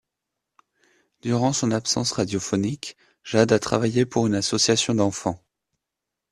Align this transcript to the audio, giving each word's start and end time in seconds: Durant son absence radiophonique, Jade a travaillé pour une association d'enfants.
Durant 1.21 1.53
son 1.53 1.69
absence 1.69 2.11
radiophonique, 2.13 2.97
Jade 3.23 3.51
a 3.51 3.59
travaillé 3.59 4.07
pour 4.07 4.25
une 4.25 4.33
association 4.33 4.95
d'enfants. 4.95 5.39